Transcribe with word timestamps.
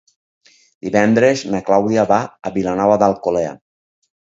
Divendres 0.87 1.43
na 1.51 1.61
Clàudia 1.69 2.07
va 2.15 2.19
a 2.51 2.55
Vilanova 2.59 2.99
d'Alcolea. 3.05 3.55